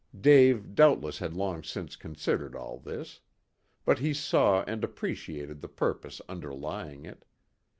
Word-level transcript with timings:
Dave 0.19 0.73
doubtless 0.73 1.19
had 1.19 1.35
long 1.35 1.61
since 1.61 1.95
considered 1.95 2.55
all 2.55 2.79
this. 2.79 3.19
But 3.85 3.99
he 3.99 4.15
saw 4.15 4.63
and 4.63 4.83
appreciated 4.83 5.61
the 5.61 5.67
purpose 5.69 6.19
underlying 6.27 7.05
it. 7.05 7.23